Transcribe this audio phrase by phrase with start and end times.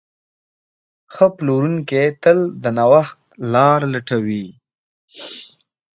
[1.13, 3.19] ښه پلورونکی تل د نوښت
[3.53, 4.47] لاره لټوي.